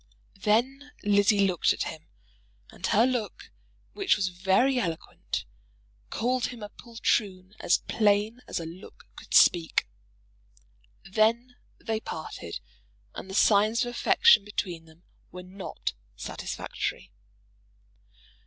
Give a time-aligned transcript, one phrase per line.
[0.39, 2.07] Then Lizzie looked at him,
[2.71, 3.51] and her look,
[3.93, 5.45] which was very eloquent,
[6.09, 9.85] called him a poltroon as plain as a look could speak.
[11.05, 12.59] Then they parted,
[13.13, 17.11] and the signs of affection between them were not satisfactory.